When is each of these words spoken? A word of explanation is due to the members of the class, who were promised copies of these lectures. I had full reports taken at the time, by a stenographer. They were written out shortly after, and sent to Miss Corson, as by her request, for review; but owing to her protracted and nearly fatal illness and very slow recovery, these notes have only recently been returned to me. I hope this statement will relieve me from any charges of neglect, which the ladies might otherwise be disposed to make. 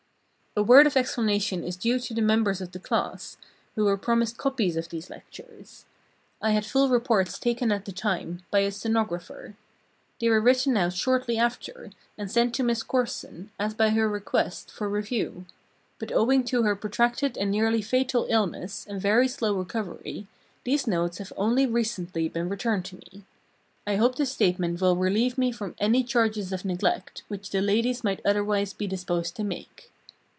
A 0.53 0.61
word 0.63 0.85
of 0.85 0.97
explanation 0.97 1.63
is 1.63 1.77
due 1.77 1.97
to 1.97 2.13
the 2.13 2.21
members 2.21 2.59
of 2.59 2.73
the 2.73 2.77
class, 2.79 3.37
who 3.75 3.85
were 3.85 3.95
promised 3.95 4.37
copies 4.37 4.75
of 4.75 4.89
these 4.89 5.09
lectures. 5.09 5.85
I 6.41 6.51
had 6.51 6.65
full 6.65 6.89
reports 6.89 7.39
taken 7.39 7.71
at 7.71 7.85
the 7.85 7.93
time, 7.93 8.43
by 8.51 8.59
a 8.59 8.71
stenographer. 8.73 9.55
They 10.19 10.27
were 10.27 10.41
written 10.41 10.75
out 10.75 10.91
shortly 10.91 11.37
after, 11.37 11.91
and 12.17 12.29
sent 12.29 12.53
to 12.55 12.63
Miss 12.63 12.83
Corson, 12.83 13.49
as 13.57 13.73
by 13.73 13.91
her 13.91 14.09
request, 14.09 14.69
for 14.69 14.89
review; 14.89 15.45
but 15.99 16.11
owing 16.11 16.43
to 16.43 16.63
her 16.63 16.75
protracted 16.75 17.37
and 17.37 17.49
nearly 17.49 17.81
fatal 17.81 18.27
illness 18.29 18.85
and 18.89 18.99
very 18.99 19.29
slow 19.29 19.55
recovery, 19.55 20.27
these 20.65 20.85
notes 20.85 21.19
have 21.19 21.31
only 21.37 21.65
recently 21.65 22.27
been 22.27 22.49
returned 22.49 22.83
to 22.85 22.97
me. 22.97 23.23
I 23.87 23.95
hope 23.95 24.15
this 24.15 24.33
statement 24.33 24.81
will 24.81 24.97
relieve 24.97 25.37
me 25.37 25.53
from 25.53 25.75
any 25.77 26.03
charges 26.03 26.51
of 26.51 26.65
neglect, 26.65 27.23
which 27.29 27.51
the 27.51 27.61
ladies 27.61 28.03
might 28.03 28.19
otherwise 28.25 28.73
be 28.73 28.85
disposed 28.85 29.37
to 29.37 29.45
make. 29.45 29.87